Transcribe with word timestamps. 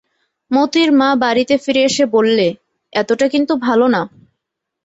মোতির 0.51 0.89
মা 0.91 1.09
বাড়িতে 1.23 1.55
ফিরে 1.57 1.81
এসে 1.83 2.03
বললে, 2.15 2.47
এতটা 2.93 3.25
কিন্তু 3.27 3.53
ভালো 3.65 3.85
না। 3.87 4.01